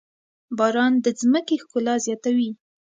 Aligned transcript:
باران 0.57 0.93
د 1.03 1.07
ځمکې 1.19 1.55
ښکلا 1.63 1.95
زياتوي. 2.05 2.49